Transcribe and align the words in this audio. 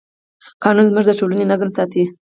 قانون 0.63 0.85
زموږ 0.89 1.05
د 1.07 1.11
ټولنې 1.19 1.45
نظم 1.51 1.69
ساتي. 1.77 2.03